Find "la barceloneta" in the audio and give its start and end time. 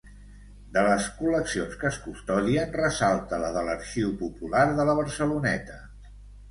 4.93-5.81